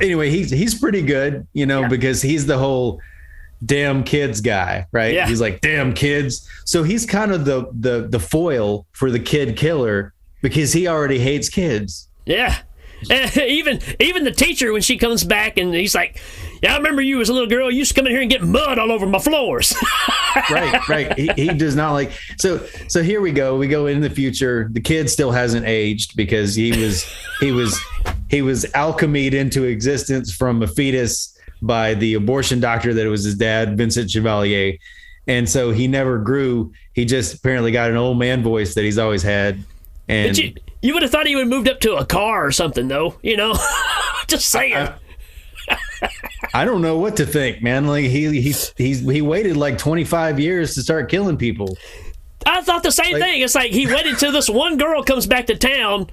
Anyway, 0.00 0.30
he's 0.30 0.50
he's 0.50 0.74
pretty 0.74 1.02
good, 1.02 1.46
you 1.52 1.66
know, 1.66 1.86
because 1.86 2.22
he's 2.22 2.46
the 2.46 2.56
whole 2.56 2.98
damn 3.62 4.04
kids 4.04 4.40
guy, 4.40 4.86
right? 4.90 5.12
Yeah. 5.12 5.28
He's 5.28 5.42
like 5.42 5.60
damn 5.60 5.92
kids. 5.92 6.48
So 6.64 6.82
he's 6.82 7.04
kind 7.04 7.30
of 7.30 7.44
the 7.44 7.68
the 7.78 8.08
the 8.08 8.18
foil 8.20 8.86
for 8.92 9.10
the 9.10 9.20
kid 9.20 9.54
killer 9.58 10.14
because 10.40 10.72
he 10.72 10.88
already 10.88 11.18
hates 11.18 11.50
kids. 11.50 12.08
Yeah. 12.24 12.56
And 13.10 13.36
even 13.36 13.78
even 14.00 14.24
the 14.24 14.32
teacher 14.32 14.72
when 14.72 14.80
she 14.80 14.96
comes 14.96 15.22
back 15.22 15.58
and 15.58 15.74
he's 15.74 15.94
like, 15.94 16.18
"Yeah, 16.62 16.74
I 16.74 16.76
remember 16.76 17.02
you 17.02 17.20
as 17.20 17.28
a 17.28 17.32
little 17.32 17.48
girl. 17.48 17.70
You 17.70 17.78
used 17.78 17.92
to 17.92 17.94
come 17.94 18.06
in 18.06 18.12
here 18.12 18.20
and 18.20 18.30
get 18.30 18.42
mud 18.42 18.78
all 18.78 18.92
over 18.92 19.06
my 19.06 19.18
floors." 19.18 19.74
right 20.50 20.86
right 20.88 21.18
he, 21.18 21.30
he 21.34 21.48
does 21.48 21.74
not 21.74 21.92
like 21.92 22.12
so 22.36 22.62
so 22.88 23.02
here 23.02 23.22
we 23.22 23.32
go 23.32 23.56
we 23.56 23.66
go 23.66 23.86
in 23.86 24.02
the 24.02 24.10
future 24.10 24.68
the 24.72 24.80
kid 24.80 25.08
still 25.08 25.30
hasn't 25.30 25.64
aged 25.64 26.14
because 26.14 26.54
he 26.54 26.78
was 26.78 27.10
he 27.40 27.52
was 27.52 27.80
he 28.28 28.42
was 28.42 28.66
alchemied 28.74 29.32
into 29.32 29.64
existence 29.64 30.30
from 30.30 30.62
a 30.62 30.66
fetus 30.66 31.38
by 31.62 31.94
the 31.94 32.12
abortion 32.12 32.60
doctor 32.60 32.92
that 32.92 33.06
it 33.06 33.08
was 33.08 33.24
his 33.24 33.34
dad 33.34 33.78
Vincent 33.78 34.10
Schiavelli 34.10 34.78
and 35.26 35.48
so 35.48 35.70
he 35.70 35.88
never 35.88 36.18
grew 36.18 36.70
he 36.92 37.06
just 37.06 37.36
apparently 37.36 37.72
got 37.72 37.90
an 37.90 37.96
old 37.96 38.18
man 38.18 38.42
voice 38.42 38.74
that 38.74 38.84
he's 38.84 38.98
always 38.98 39.22
had 39.22 39.58
and 40.08 40.36
you, 40.36 40.54
you 40.82 40.94
would 40.94 41.02
have 41.02 41.10
thought 41.10 41.26
he 41.26 41.34
would 41.34 41.42
have 41.42 41.48
moved 41.48 41.68
up 41.68 41.80
to 41.80 41.96
a 41.96 42.06
car 42.06 42.46
or 42.46 42.52
something, 42.52 42.88
though. 42.88 43.16
You 43.22 43.36
know, 43.36 43.54
just 44.28 44.48
saying. 44.48 44.74
I 44.74 44.94
don't 46.64 46.80
know 46.82 46.98
what 46.98 47.16
to 47.16 47.26
think, 47.26 47.62
man. 47.62 47.86
Like 47.86 48.04
he 48.04 48.40
he's 48.40 48.72
he's 48.76 49.00
he 49.00 49.20
waited 49.22 49.56
like 49.56 49.78
25 49.78 50.38
years 50.40 50.74
to 50.74 50.82
start 50.82 51.10
killing 51.10 51.36
people. 51.36 51.76
I 52.44 52.62
thought 52.62 52.82
the 52.82 52.92
same 52.92 53.14
Like- 53.14 53.22
thing. 53.22 53.40
It's 53.42 53.54
like 53.54 53.72
he 53.72 53.86
waited 53.92 54.18
till 54.18 54.32
this 54.32 54.48
one 54.48 54.76
girl 54.78 55.02
comes 55.02 55.26
back 55.26 55.46
to 55.46 55.56
town, 55.56 56.08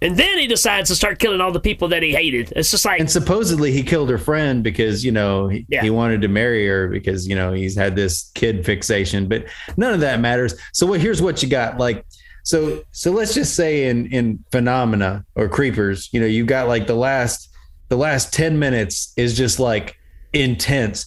and 0.00 0.16
then 0.16 0.38
he 0.38 0.46
decides 0.46 0.88
to 0.90 0.94
start 0.94 1.18
killing 1.18 1.40
all 1.40 1.50
the 1.52 1.60
people 1.60 1.88
that 1.88 2.02
he 2.02 2.12
hated. 2.12 2.52
It's 2.54 2.70
just 2.70 2.84
like, 2.84 3.00
And 3.00 3.10
supposedly 3.10 3.72
he 3.72 3.82
killed 3.82 4.08
her 4.10 4.18
friend 4.18 4.62
because 4.62 5.04
you 5.04 5.10
know 5.12 5.48
he, 5.48 5.66
Yeah. 5.68 5.82
he 5.82 5.90
wanted 5.90 6.22
to 6.22 6.28
marry 6.28 6.66
her 6.68 6.86
because 6.88 7.26
you 7.26 7.34
know 7.34 7.52
he's 7.52 7.76
had 7.76 7.96
this 7.96 8.30
kid 8.34 8.64
fixation. 8.64 9.26
But 9.28 9.46
none 9.76 9.92
of 9.92 10.00
that 10.00 10.20
matters. 10.20 10.54
So 10.72 10.86
what? 10.86 11.00
Here's 11.00 11.20
what 11.20 11.42
you 11.42 11.48
got. 11.48 11.78
Like 11.78 12.04
so 12.44 12.84
so 12.92 13.10
let's 13.10 13.34
just 13.34 13.56
say 13.56 13.88
in 13.88 14.06
in 14.06 14.44
phenomena 14.52 15.24
or 15.34 15.48
creepers, 15.48 16.08
you 16.12 16.20
know, 16.20 16.26
you 16.26 16.44
got 16.46 16.68
like 16.68 16.86
the 16.86 16.94
last 16.94 17.50
the 17.88 17.96
last 17.96 18.32
10 18.32 18.58
minutes 18.58 19.12
is 19.16 19.36
just 19.36 19.58
like 19.58 19.96
intense. 20.32 21.06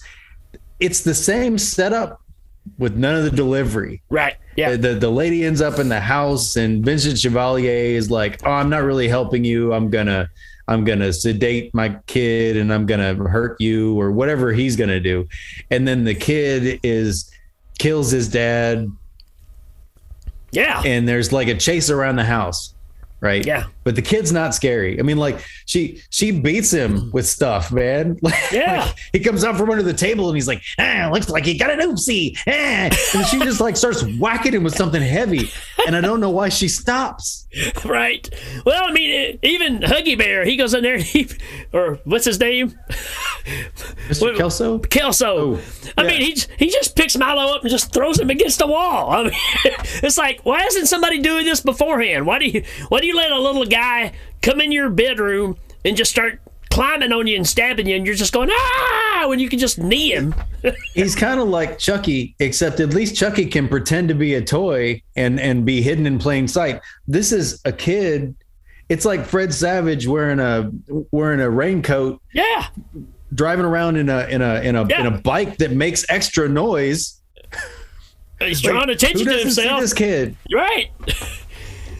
It's 0.79 1.01
the 1.01 1.13
same 1.13 1.57
setup 1.57 2.21
with 2.77 2.95
none 2.95 3.15
of 3.15 3.23
the 3.23 3.31
delivery. 3.31 4.01
right? 4.09 4.35
Yeah, 4.55 4.75
The, 4.75 4.93
the 4.93 5.09
lady 5.09 5.45
ends 5.45 5.61
up 5.61 5.79
in 5.79 5.89
the 5.89 5.99
house 5.99 6.55
and 6.55 6.83
Vincent 6.83 7.15
Schiavelli 7.15 7.65
is 7.65 8.11
like, 8.11 8.45
"Oh, 8.45 8.51
I'm 8.51 8.69
not 8.69 8.83
really 8.83 9.07
helping 9.07 9.45
you. 9.45 9.73
I'm 9.73 9.89
going 9.89 10.07
to 10.07 10.29
I'm 10.67 10.83
going 10.83 10.99
to 10.99 11.13
sedate 11.13 11.73
my 11.73 11.97
kid 12.07 12.57
and 12.57 12.71
I'm 12.71 12.85
going 12.85 12.99
to 12.99 13.23
hurt 13.23 13.59
you 13.59 13.99
or 13.99 14.11
whatever 14.11 14.51
he's 14.51 14.75
going 14.75 14.89
to 14.89 14.99
do." 14.99 15.27
And 15.71 15.87
then 15.87 16.03
the 16.03 16.13
kid 16.13 16.79
is 16.83 17.31
kills 17.77 18.11
his 18.11 18.27
dad 18.27 18.91
yeah, 20.51 20.81
and 20.83 21.07
there's 21.07 21.31
like 21.31 21.47
a 21.47 21.55
chase 21.55 21.89
around 21.89 22.17
the 22.17 22.25
house, 22.25 22.73
right? 23.21 23.45
Yeah. 23.45 23.65
But 23.83 23.95
the 23.95 24.01
kid's 24.01 24.31
not 24.31 24.53
scary. 24.53 24.99
I 24.99 25.03
mean, 25.03 25.17
like 25.17 25.43
she 25.65 26.01
she 26.09 26.31
beats 26.31 26.71
him 26.71 27.09
with 27.11 27.25
stuff, 27.27 27.71
man. 27.71 28.17
Like, 28.21 28.33
Yeah. 28.51 28.85
like, 28.85 28.95
he 29.13 29.19
comes 29.19 29.43
out 29.43 29.57
from 29.57 29.69
under 29.69 29.83
the 29.83 29.93
table 29.93 30.27
and 30.27 30.35
he's 30.37 30.47
like, 30.47 30.61
ah, 30.79 31.09
looks 31.11 31.29
like 31.29 31.45
he 31.45 31.57
got 31.57 31.71
an 31.71 31.79
oopsie. 31.79 32.37
Ah. 32.47 32.89
And 33.15 33.25
she 33.27 33.39
just 33.39 33.59
like 33.61 33.75
starts 33.77 34.03
whacking 34.19 34.53
him 34.53 34.63
with 34.63 34.75
something 34.75 35.01
heavy. 35.01 35.49
and 35.87 35.95
I 35.95 36.01
don't 36.01 36.19
know 36.19 36.29
why 36.29 36.49
she 36.49 36.67
stops. 36.67 37.47
right. 37.85 38.29
Well, 38.65 38.83
I 38.85 38.91
mean, 38.91 39.39
even 39.41 39.79
Huggy 39.79 40.15
Bear, 40.17 40.45
he 40.45 40.55
goes 40.55 40.73
in 40.75 40.83
there, 40.83 40.99
he, 40.99 41.27
or 41.73 41.99
what's 42.03 42.25
his 42.25 42.39
name? 42.39 42.75
Mr. 44.07 44.35
Kelso? 44.37 44.79
Kelso. 44.79 45.55
Oh, 45.55 45.61
I 45.97 46.03
yeah. 46.03 46.07
mean, 46.09 46.21
he 46.21 46.41
he 46.57 46.69
just 46.69 46.95
picks 46.95 47.17
Milo 47.17 47.55
up 47.55 47.61
and 47.61 47.71
just 47.71 47.91
throws 47.93 48.19
him 48.19 48.29
against 48.29 48.59
the 48.59 48.67
wall. 48.67 49.09
I 49.11 49.23
mean, 49.23 49.31
it's 50.03 50.17
like, 50.17 50.41
why 50.43 50.63
isn't 50.63 50.85
somebody 50.87 51.19
doing 51.19 51.45
this 51.45 51.61
beforehand? 51.61 52.25
Why 52.25 52.39
do 52.39 52.45
you 52.45 52.63
why 52.89 52.99
do 52.99 53.07
you 53.07 53.08
let 53.15 53.31
a 53.31 53.39
little 53.39 53.65
guy 53.65 54.13
come 54.41 54.61
in 54.61 54.71
your 54.71 54.89
bedroom 54.89 55.57
and 55.85 55.95
just 55.97 56.11
start 56.11 56.39
climbing 56.69 57.11
on 57.11 57.25
you 57.27 57.35
and 57.35 57.47
stabbing 57.47 57.87
you, 57.87 57.95
and 57.95 58.05
you're 58.05 58.15
just 58.15 58.31
going 58.33 58.49
ah 58.51 59.25
when 59.27 59.39
you 59.39 59.49
can 59.49 59.59
just 59.59 59.77
knee 59.79 60.13
him? 60.13 60.35
He's 60.93 61.15
kind 61.15 61.39
of 61.39 61.47
like 61.47 61.79
Chucky, 61.79 62.35
except 62.39 62.79
at 62.79 62.89
least 62.93 63.15
Chucky 63.15 63.45
can 63.45 63.67
pretend 63.67 64.07
to 64.09 64.13
be 64.15 64.35
a 64.35 64.41
toy 64.41 65.01
and 65.15 65.39
and 65.39 65.65
be 65.65 65.81
hidden 65.81 66.05
in 66.05 66.19
plain 66.19 66.47
sight. 66.47 66.81
This 67.07 67.31
is 67.31 67.59
a 67.65 67.71
kid. 67.71 68.35
It's 68.87 69.05
like 69.05 69.25
Fred 69.25 69.53
Savage 69.53 70.07
wearing 70.07 70.39
a 70.39 70.71
wearing 71.11 71.41
a 71.41 71.49
raincoat, 71.49 72.21
yeah, 72.33 72.67
driving 73.33 73.65
around 73.65 73.97
in 73.97 74.09
a 74.09 74.25
in 74.27 74.41
a 74.41 74.61
in 74.61 74.75
a 74.75 74.85
Yeah. 74.87 75.01
in 75.01 75.05
a 75.13 75.17
bike 75.19 75.57
that 75.57 75.71
makes 75.71 76.05
extra 76.09 76.47
noise. 76.49 77.19
he's 78.39 78.61
drawing 78.61 78.87
Like, 78.87 78.95
attention 78.95 79.27
who 79.27 79.33
to 79.33 79.39
himself. 79.39 79.81
this 79.81 79.93
kid? 79.93 80.35
Right. 80.53 80.91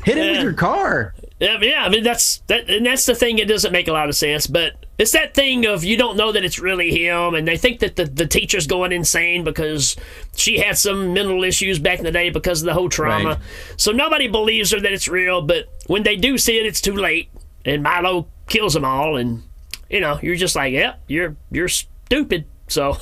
Hit 0.05 0.17
him 0.17 0.25
Yeah. 0.25 0.31
with 0.31 0.41
your 0.43 0.53
car. 0.53 1.13
Yeah, 1.39 1.57
yeah, 1.61 1.85
I 1.85 1.89
mean 1.89 2.03
that's 2.03 2.39
that, 2.47 2.69
and 2.69 2.85
that's 2.85 3.05
the 3.05 3.15
thing. 3.15 3.39
It 3.39 3.47
doesn't 3.47 3.71
make 3.71 3.87
a 3.87 3.93
lot 3.93 4.09
of 4.09 4.15
sense, 4.15 4.45
but 4.45 4.73
it's 4.97 5.11
that 5.13 5.33
thing 5.33 5.65
of 5.65 5.85
you 5.85 5.95
don't 5.95 6.17
know 6.17 6.33
that 6.33 6.43
it's 6.43 6.59
really 6.59 6.91
him, 6.91 7.33
and 7.33 7.47
they 7.47 7.55
think 7.55 7.79
that 7.79 7.95
the 7.95 8.03
the 8.05 8.25
teacher's 8.27 8.67
going 8.67 8.91
insane 8.91 9.45
because 9.45 9.95
she 10.35 10.57
had 10.59 10.77
some 10.77 11.13
mental 11.13 11.41
issues 11.45 11.79
back 11.79 11.97
in 11.99 12.03
the 12.03 12.11
day 12.11 12.29
because 12.29 12.61
of 12.61 12.65
the 12.65 12.73
whole 12.73 12.89
trauma. 12.89 13.29
Right. 13.29 13.37
So 13.77 13.93
nobody 13.93 14.27
believes 14.27 14.71
her 14.71 14.81
that 14.81 14.91
it's 14.91 15.07
real, 15.07 15.41
but 15.41 15.69
when 15.87 16.03
they 16.03 16.17
do 16.17 16.37
see 16.37 16.59
it, 16.59 16.65
it's 16.65 16.81
too 16.81 16.95
late, 16.97 17.29
and 17.63 17.83
Milo 17.83 18.27
kills 18.47 18.73
them 18.73 18.83
all, 18.83 19.15
and 19.15 19.41
you 19.89 20.01
know 20.01 20.19
you're 20.21 20.35
just 20.35 20.57
like, 20.57 20.73
yeah, 20.73 20.95
you're 21.07 21.37
you're 21.51 21.69
stupid. 21.69 22.43
So 22.67 22.97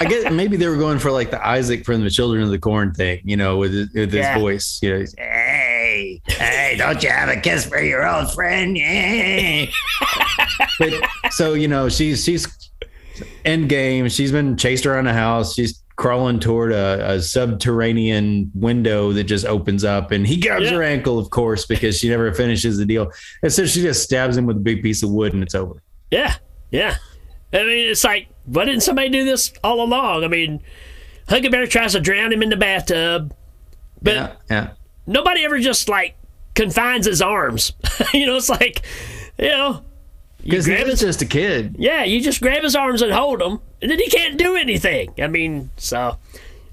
I 0.00 0.04
guess 0.08 0.30
maybe 0.30 0.56
they 0.56 0.66
were 0.68 0.76
going 0.76 0.98
for 0.98 1.10
like 1.10 1.30
the 1.30 1.44
Isaac 1.44 1.84
from 1.84 2.04
the 2.04 2.10
Children 2.10 2.42
of 2.44 2.50
the 2.50 2.58
Corn 2.58 2.92
thing, 2.92 3.20
you 3.24 3.36
know, 3.36 3.56
with 3.56 3.72
his, 3.72 3.88
with 3.94 4.12
his 4.12 4.20
Yeah. 4.20 4.38
voice. 4.38 4.78
You 4.82 4.92
know, 4.92 4.98
he's, 5.00 5.14
hey, 6.32 6.70
hey, 6.70 6.76
don't 6.76 7.02
you 7.02 7.10
have 7.10 7.28
a 7.28 7.40
kiss 7.40 7.64
for 7.64 7.80
your 7.80 8.06
old 8.06 8.32
friend? 8.32 8.76
Yeah. 8.76 9.66
but 10.78 10.92
so 11.30 11.54
you 11.54 11.68
know, 11.68 11.88
she's 11.88 12.24
she's 12.24 12.48
end 13.44 13.68
game. 13.68 14.08
She's 14.08 14.32
been 14.32 14.56
chased 14.56 14.86
around 14.86 15.04
the 15.04 15.12
house. 15.14 15.54
She's 15.54 15.82
crawling 15.96 16.40
toward 16.40 16.72
a, 16.72 17.12
a 17.12 17.22
subterranean 17.22 18.50
window 18.54 19.12
that 19.12 19.24
just 19.24 19.44
opens 19.46 19.84
up, 19.84 20.10
and 20.10 20.26
he 20.26 20.40
grabs 20.40 20.64
Yeah. 20.64 20.72
her 20.72 20.82
ankle, 20.82 21.18
of 21.18 21.30
course, 21.30 21.66
because 21.66 21.98
she 21.98 22.08
never 22.08 22.32
finishes 22.32 22.78
the 22.78 22.86
deal. 22.86 23.10
And 23.42 23.52
so 23.52 23.66
she 23.66 23.82
just 23.82 24.02
stabs 24.02 24.36
him 24.36 24.46
with 24.46 24.56
a 24.56 24.60
big 24.60 24.82
piece 24.82 25.02
of 25.02 25.10
wood, 25.10 25.34
and 25.34 25.42
it's 25.42 25.54
over. 25.54 25.82
Yeah, 26.10 26.34
yeah. 26.70 26.96
I 27.52 27.58
mean, 27.58 27.90
it's 27.90 28.02
like, 28.04 28.28
why 28.46 28.64
didn't 28.64 28.82
somebody 28.82 29.10
do 29.10 29.24
this 29.24 29.52
all 29.62 29.82
along? 29.82 30.24
I 30.24 30.28
mean, 30.28 30.62
Huggy 31.28 31.50
Bear 31.50 31.66
tries 31.66 31.92
to 31.92 32.00
drown 32.00 32.32
him 32.32 32.42
in 32.42 32.48
the 32.48 32.56
bathtub, 32.56 33.34
but 34.00 34.14
yeah, 34.14 34.32
yeah. 34.50 34.70
nobody 35.06 35.44
ever 35.44 35.58
just 35.60 35.88
like 35.88 36.16
confines 36.54 37.06
his 37.06 37.22
arms. 37.22 37.72
you 38.14 38.26
know, 38.26 38.36
it's 38.36 38.48
like, 38.48 38.82
you 39.38 39.48
know, 39.48 39.82
you 40.42 40.50
Because 40.50 40.66
grab 40.66 40.80
he's 40.86 41.00
his, 41.00 41.00
just 41.00 41.22
a 41.22 41.26
kid. 41.26 41.76
yeah, 41.78 42.04
you 42.04 42.20
just 42.20 42.40
grab 42.40 42.62
his 42.62 42.74
arms 42.76 43.02
and 43.02 43.12
hold 43.12 43.40
him, 43.40 43.60
and 43.80 43.90
then 43.90 43.98
he 43.98 44.08
can't 44.08 44.36
do 44.36 44.56
anything. 44.56 45.12
I 45.18 45.26
mean, 45.28 45.70
so 45.76 46.16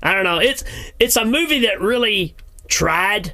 I 0.02 0.14
don't 0.14 0.24
know. 0.24 0.40
It's 0.40 0.64
it's 1.00 1.16
a 1.16 1.26
movie 1.26 1.60
that 1.60 1.80
really 1.82 2.36
tried, 2.68 3.34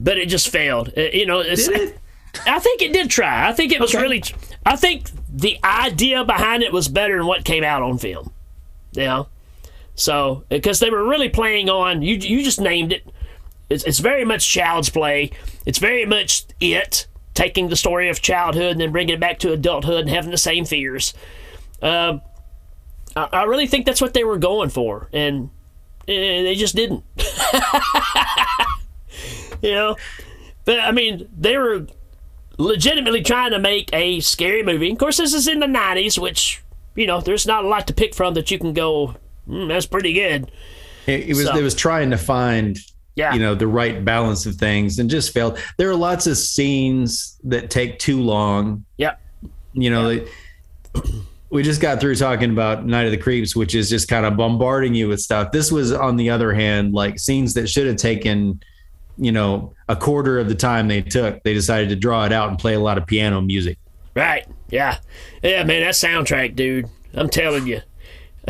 but 0.00 0.18
it 0.18 0.28
just 0.28 0.48
failed. 0.48 0.92
Uh, 0.96 1.02
you 1.12 1.26
know, 1.26 1.40
it's, 1.40 1.68
Did 1.68 1.80
it? 1.80 1.98
I 2.46 2.58
think 2.58 2.82
it 2.82 2.92
did 2.92 3.10
try. 3.10 3.48
I 3.48 3.52
think 3.52 3.72
it 3.72 3.80
was 3.80 3.94
Okay. 3.94 4.02
really. 4.02 4.22
I 4.66 4.76
think 4.76 5.10
the 5.32 5.58
idea 5.62 6.24
behind 6.24 6.62
it 6.62 6.72
was 6.72 6.88
better 6.88 7.16
than 7.18 7.26
what 7.26 7.44
came 7.44 7.62
out 7.64 7.82
on 7.82 7.98
film. 7.98 8.32
You 8.92 9.04
know, 9.04 9.28
so 9.94 10.44
because 10.48 10.80
they 10.80 10.88
were 10.90 11.04
really 11.06 11.28
playing 11.28 11.68
on 11.68 12.00
you. 12.02 12.14
You 12.16 12.42
just 12.42 12.60
named 12.60 12.92
it. 12.92 13.06
It's, 13.70 13.84
it's 13.84 13.98
very 13.98 14.24
much 14.24 14.48
child's 14.48 14.90
play. 14.90 15.30
It's 15.66 15.78
very 15.78 16.06
much 16.06 16.44
it 16.60 17.06
taking 17.34 17.68
the 17.68 17.76
story 17.76 18.08
of 18.08 18.22
childhood 18.22 18.72
and 18.72 18.80
then 18.80 18.92
bringing 18.92 19.14
it 19.14 19.20
back 19.20 19.38
to 19.40 19.52
adulthood 19.52 20.02
and 20.02 20.10
having 20.10 20.30
the 20.30 20.38
same 20.38 20.64
fears. 20.64 21.14
Um, 21.82 22.22
I, 23.16 23.28
I 23.32 23.42
really 23.44 23.66
think 23.66 23.86
that's 23.86 24.00
what 24.00 24.14
they 24.14 24.24
were 24.24 24.38
going 24.38 24.70
for, 24.70 25.08
and 25.12 25.50
eh, 26.06 26.42
they 26.42 26.54
just 26.54 26.76
didn't. 26.76 27.02
you 29.62 29.72
know, 29.72 29.96
but 30.64 30.80
I 30.80 30.92
mean, 30.92 31.28
they 31.36 31.56
were 31.56 31.86
legitimately 32.58 33.22
trying 33.22 33.50
to 33.50 33.58
make 33.58 33.90
a 33.92 34.20
scary 34.20 34.62
movie. 34.62 34.92
Of 34.92 34.98
course, 34.98 35.16
this 35.16 35.34
is 35.34 35.48
in 35.48 35.60
the 35.60 35.66
'90s, 35.66 36.18
which 36.18 36.62
you 36.94 37.06
know, 37.06 37.20
there's 37.20 37.46
not 37.46 37.64
a 37.64 37.68
lot 37.68 37.86
to 37.88 37.94
pick 37.94 38.14
from 38.14 38.34
that 38.34 38.50
you 38.50 38.58
can 38.58 38.72
go, 38.72 39.16
mm, 39.48 39.68
that's 39.68 39.86
pretty 39.86 40.12
good. 40.12 40.50
It, 41.06 41.28
it 41.28 41.34
was 41.34 41.46
So- 41.46 41.56
it 41.56 41.62
was 41.62 41.74
trying 41.74 42.10
to 42.10 42.18
find 42.18 42.78
Yeah. 43.16 43.32
you 43.34 43.38
know 43.40 43.54
the 43.54 43.68
right 43.68 44.04
balance 44.04 44.44
of 44.46 44.56
things 44.56 44.98
and 44.98 45.08
just 45.08 45.32
failed. 45.32 45.58
There 45.76 45.88
are 45.88 45.94
lots 45.94 46.26
of 46.26 46.36
scenes 46.36 47.38
that 47.44 47.70
take 47.70 47.98
too 47.98 48.20
long. 48.20 48.84
yeah 48.98 49.14
You 49.72 49.90
know, 49.90 50.08
they- 50.08 50.26
we 51.50 51.62
just 51.62 51.80
got 51.80 52.00
through 52.00 52.16
talking 52.16 52.50
about 52.50 52.84
Night 52.86 53.04
of 53.06 53.12
the 53.12 53.16
Creeps, 53.16 53.54
which 53.54 53.76
is 53.76 53.88
just 53.88 54.08
kind 54.08 54.26
of 54.26 54.36
bombarding 54.36 54.94
you 54.94 55.06
with 55.08 55.20
stuff. 55.20 55.52
This 55.52 55.70
was, 55.70 55.92
on 55.92 56.16
the 56.16 56.30
other 56.30 56.52
hand, 56.52 56.92
like 56.94 57.18
scenes 57.20 57.54
that 57.54 57.68
should 57.68 57.86
have 57.86 57.94
taken, 57.96 58.60
you 59.16 59.30
know, 59.30 59.72
a 59.88 59.94
quarter 59.94 60.40
of 60.40 60.48
the 60.48 60.54
time 60.56 60.88
they 60.88 61.00
took. 61.02 61.40
They 61.44 61.54
decided 61.54 61.90
to 61.90 61.96
draw 61.96 62.24
it 62.24 62.32
out 62.32 62.48
and 62.48 62.58
play 62.58 62.74
a 62.74 62.80
lot 62.80 62.98
of 62.98 63.06
piano 63.06 63.40
music. 63.40 63.78
Right. 64.16 64.44
Yeah. 64.70 64.98
Yeah, 65.44 65.62
man, 65.62 65.82
that 65.82 65.94
soundtrack, 65.94 66.56
dude. 66.56 66.86
I'm 67.14 67.28
telling 67.28 67.68
you. 67.68 67.80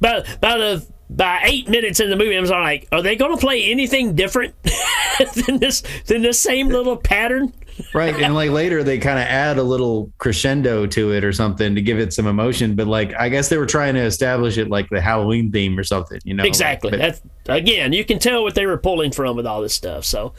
By, 0.00 0.24
by 0.40 0.58
the 0.58 0.86
by 1.08 1.40
eight 1.44 1.68
minutes 1.68 2.00
in 2.00 2.10
the 2.10 2.16
movie, 2.16 2.36
I 2.36 2.40
was 2.40 2.50
like, 2.50 2.88
are 2.92 3.02
they 3.02 3.16
gonna 3.16 3.36
play 3.36 3.64
anything 3.70 4.14
different 4.14 4.54
than 5.46 5.58
this 5.58 5.82
than 6.06 6.22
this 6.22 6.40
same 6.40 6.68
little 6.68 6.96
pattern? 6.96 7.52
right 7.92 8.14
and 8.22 8.34
like 8.34 8.50
later 8.50 8.82
they 8.82 8.96
kind 8.96 9.18
of 9.18 9.26
add 9.26 9.58
a 9.58 9.62
little 9.62 10.10
crescendo 10.16 10.86
to 10.86 11.12
it 11.12 11.22
or 11.22 11.30
something 11.30 11.74
to 11.74 11.82
give 11.82 11.98
it 11.98 12.10
some 12.10 12.26
emotion 12.26 12.74
but 12.74 12.86
like 12.86 13.12
i 13.18 13.28
guess 13.28 13.50
they 13.50 13.58
were 13.58 13.66
trying 13.66 13.92
to 13.92 14.00
establish 14.00 14.56
it 14.56 14.70
like 14.70 14.88
the 14.88 14.98
halloween 14.98 15.52
theme 15.52 15.78
or 15.78 15.84
something 15.84 16.18
you 16.24 16.32
know 16.32 16.42
Exactly. 16.42 16.88
But- 16.92 17.00
That's 17.00 17.20
again, 17.50 17.92
you 17.92 18.02
can 18.02 18.18
tell 18.18 18.42
what 18.44 18.54
they 18.54 18.64
were 18.64 18.78
pulling 18.78 19.12
from 19.12 19.36
with 19.36 19.46
all 19.46 19.60
this 19.60 19.74
stuff. 19.74 20.06
So, 20.06 20.32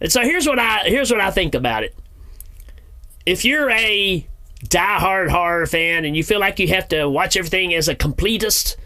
and 0.00 0.10
so 0.10 0.22
here's 0.22 0.46
what 0.46 0.58
I 0.58 0.84
here's 0.86 1.10
what 1.10 1.20
I 1.20 1.30
think 1.30 1.54
about 1.54 1.84
it. 1.84 1.94
If 3.26 3.44
you're 3.44 3.68
a 3.68 4.26
diehard 4.64 5.28
horror 5.30 5.66
fan 5.66 6.06
and 6.06 6.16
you 6.16 6.24
feel 6.24 6.40
like 6.40 6.58
you 6.58 6.68
have 6.68 6.88
to 6.88 7.08
watch 7.10 7.36
everything 7.36 7.74
as 7.74 7.88
a 7.88 7.94
completist, 7.94 8.76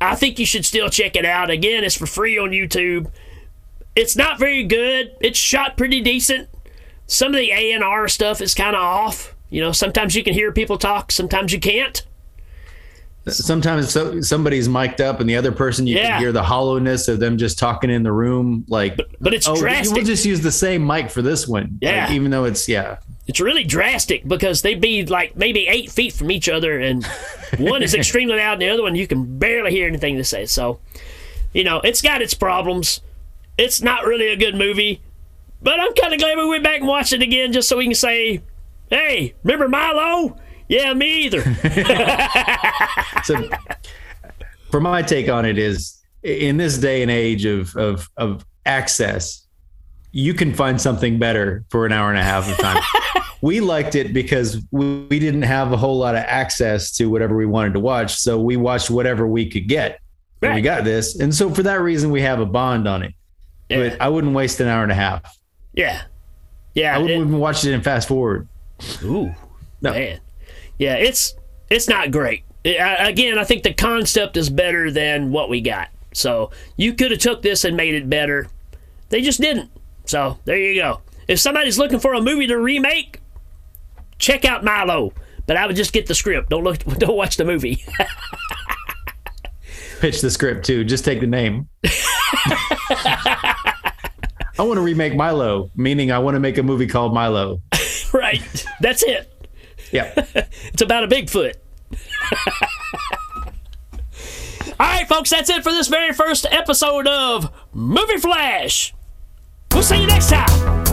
I 0.00 0.14
think 0.14 0.38
you 0.38 0.46
should 0.46 0.64
still 0.64 0.88
check 0.88 1.16
it 1.16 1.24
out. 1.24 1.50
Again, 1.50 1.82
it's 1.84 1.96
for 1.96 2.06
free 2.06 2.38
on 2.38 2.50
YouTube. 2.50 3.10
It's 3.96 4.14
not 4.16 4.38
very 4.38 4.62
good. 4.64 5.12
It's 5.20 5.38
shot 5.38 5.76
pretty 5.76 6.00
decent. 6.00 6.48
Some 7.06 7.34
of 7.34 7.40
the 7.40 7.50
A 7.50 7.72
and 7.72 7.82
R 7.82 8.06
stuff 8.06 8.40
is 8.40 8.54
kind 8.54 8.76
of 8.76 8.82
off. 8.82 9.34
You 9.50 9.60
know, 9.62 9.72
sometimes 9.72 10.14
you 10.14 10.22
can 10.22 10.34
hear 10.34 10.52
people 10.52 10.78
talk, 10.78 11.10
sometimes 11.10 11.52
you 11.52 11.58
can't. 11.58 12.04
sometimes 13.26 13.90
so, 13.90 14.20
somebody's 14.22 14.68
mic'd 14.68 15.00
up 15.02 15.20
and 15.20 15.28
the 15.28 15.36
other 15.36 15.52
person 15.52 15.86
you 15.86 15.96
Yeah. 15.96 16.12
can 16.12 16.20
hear 16.20 16.32
the 16.32 16.42
hollowness 16.42 17.08
of 17.08 17.18
them 17.20 17.36
just 17.36 17.58
talking 17.58 17.90
in 17.90 18.02
the 18.02 18.12
room 18.12 18.64
like 18.68 18.98
But 19.20 19.34
it's 19.34 19.46
oh 19.46 19.54
drastic. 19.56 19.94
we'll 19.96 20.04
just 20.04 20.24
use 20.24 20.40
the 20.40 20.50
same 20.52 20.86
mic 20.86 21.10
for 21.10 21.20
this 21.20 21.46
one 21.46 21.78
Yeah. 21.82 22.04
Like, 22.06 22.12
even 22.14 22.30
though 22.30 22.44
it's 22.44 22.66
yeah 22.68 22.96
it's 23.28 23.40
really 23.40 23.62
drastic 23.62 24.26
because 24.26 24.62
they'd 24.62 24.80
be 24.80 25.04
like 25.04 25.36
maybe 25.36 25.68
eight 25.68 25.90
feet 25.90 26.14
from 26.14 26.30
each 26.30 26.48
other, 26.48 26.80
and 26.80 27.04
one 27.58 27.82
is 27.82 27.94
extremely 27.94 28.36
loud, 28.36 28.54
and 28.54 28.62
the 28.62 28.70
other 28.70 28.82
one 28.82 28.94
you 28.96 29.06
can 29.06 29.38
barely 29.38 29.70
hear 29.70 29.86
anything 29.86 30.16
they 30.16 30.22
say. 30.22 30.46
So, 30.46 30.80
you 31.52 31.62
know, 31.62 31.80
it's 31.80 32.00
got 32.00 32.22
its 32.22 32.32
problems. 32.32 33.02
It's 33.58 33.82
not 33.82 34.06
really 34.06 34.28
a 34.28 34.36
good 34.36 34.54
movie, 34.54 35.02
but 35.62 35.78
I'm 35.78 35.92
kind 35.94 36.14
of 36.14 36.20
glad 36.20 36.38
we 36.38 36.48
went 36.48 36.64
back 36.64 36.78
and 36.78 36.88
watched 36.88 37.12
it 37.12 37.20
again 37.20 37.52
just 37.52 37.68
so 37.68 37.76
we 37.76 37.84
can 37.84 37.94
say, 37.94 38.40
"Hey, 38.88 39.34
remember 39.44 39.68
Milo? 39.68 40.38
Yeah, 40.66 40.94
me 40.94 41.24
either." 41.24 41.42
so 43.24 43.48
for 44.70 44.80
my 44.80 45.02
take 45.02 45.28
on 45.28 45.44
it 45.44 45.58
is 45.58 45.98
in 46.22 46.56
this 46.56 46.78
day 46.78 47.02
and 47.02 47.10
age 47.10 47.44
of 47.44 47.76
of 47.76 48.08
of 48.16 48.46
access 48.64 49.47
you 50.12 50.34
can 50.34 50.54
find 50.54 50.80
something 50.80 51.18
better 51.18 51.64
for 51.70 51.86
an 51.86 51.92
hour 51.92 52.10
and 52.10 52.18
a 52.18 52.22
half 52.22 52.50
of 52.50 52.56
time 52.58 52.82
we 53.42 53.60
liked 53.60 53.94
it 53.94 54.12
because 54.12 54.62
we, 54.70 55.04
we 55.06 55.18
didn't 55.18 55.42
have 55.42 55.72
a 55.72 55.76
whole 55.76 55.98
lot 55.98 56.14
of 56.14 56.22
access 56.26 56.90
to 56.96 57.06
whatever 57.06 57.36
we 57.36 57.46
wanted 57.46 57.72
to 57.74 57.80
watch 57.80 58.16
so 58.16 58.38
we 58.40 58.56
watched 58.56 58.90
whatever 58.90 59.26
we 59.26 59.48
could 59.48 59.68
get 59.68 60.00
and 60.42 60.54
we 60.54 60.60
got 60.60 60.84
this 60.84 61.18
and 61.20 61.34
so 61.34 61.50
for 61.50 61.62
that 61.62 61.80
reason 61.80 62.10
we 62.10 62.20
have 62.22 62.40
a 62.40 62.46
bond 62.46 62.88
on 62.88 63.02
it 63.02 63.12
yeah, 63.68 63.90
but 63.90 64.00
i 64.00 64.08
wouldn't 64.08 64.34
waste 64.34 64.60
an 64.60 64.66
hour 64.68 64.82
and 64.82 64.92
a 64.92 64.94
half 64.96 65.36
yeah, 65.74 66.02
yeah. 66.74 66.94
i 66.94 66.98
it- 66.98 67.02
wouldn't 67.02 67.20
even 67.28 67.38
watch 67.38 67.64
it 67.64 67.72
in 67.74 67.82
fast 67.82 68.08
forward 68.08 68.48
Ooh, 69.02 69.34
No. 69.82 69.90
man. 69.92 70.20
Yeah, 70.78 70.94
it's 70.94 71.34
it's 71.68 71.88
not 71.88 72.12
great. 72.12 72.44
I- 72.64 73.08
again, 73.08 73.36
I 73.36 73.42
think 73.42 73.64
the 73.64 73.74
concept 73.74 74.36
is 74.36 74.48
better 74.48 74.92
than 74.92 75.32
what 75.32 75.48
we 75.50 75.60
got. 75.60 75.88
So 76.14 76.52
you 76.76 76.92
could 76.94 77.10
have 77.10 77.18
took 77.18 77.42
this 77.42 77.64
and 77.64 77.76
made 77.76 77.94
it 77.94 78.08
better. 78.08 78.46
They 79.08 79.20
just 79.20 79.40
didn't. 79.40 79.68
So 80.08 80.38
there 80.46 80.58
you 80.58 80.80
go. 80.80 81.02
If 81.28 81.38
somebody's 81.38 81.78
looking 81.78 82.00
for 82.00 82.14
a 82.14 82.20
movie 82.20 82.46
to 82.46 82.56
remake, 82.56 83.20
check 84.18 84.46
out 84.46 84.64
Milo. 84.64 85.12
But 85.46 85.58
I 85.58 85.66
would 85.66 85.76
just 85.76 85.92
get 85.92 86.06
the 86.06 86.14
script. 86.14 86.48
Don't 86.48 86.64
look. 86.64 86.78
Don't 86.98 87.16
watch 87.16 87.36
the 87.36 87.44
movie. 87.44 87.84
Pitch 90.00 90.22
the 90.22 90.30
script 90.30 90.64
too. 90.64 90.84
Just 90.84 91.04
take 91.04 91.20
the 91.20 91.26
name. 91.26 91.68
I 94.58 94.58
want 94.58 94.78
to 94.78 94.80
remake 94.80 95.14
Milo, 95.14 95.70
meaning 95.76 96.10
I 96.10 96.18
want 96.18 96.34
to 96.36 96.40
make 96.40 96.56
a 96.56 96.62
movie 96.62 96.86
called 96.86 97.12
Milo. 97.12 97.60
right. 98.12 98.66
That's 98.80 99.02
it. 99.02 99.30
Yeah. 99.92 100.12
It's 100.72 100.82
about 100.82 101.04
a 101.04 101.08
Bigfoot. 101.08 101.54
All 104.80 104.86
right, 104.86 105.08
folks, 105.08 105.30
that's 105.30 105.50
it 105.50 105.62
for 105.62 105.72
this 105.72 105.88
very 105.88 106.12
first 106.12 106.46
episode 106.50 107.06
of 107.06 107.52
Movie 107.72 108.18
Flash. 108.18 108.94
We'll 109.78 109.84
see 109.84 110.00
you 110.00 110.08
next 110.08 110.28
time. 110.30 110.87